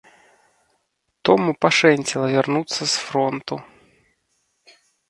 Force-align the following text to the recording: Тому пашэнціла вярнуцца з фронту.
Тому 1.29 1.49
пашэнціла 1.65 2.27
вярнуцца 2.35 2.81
з 2.83 2.91
фронту. 3.07 3.55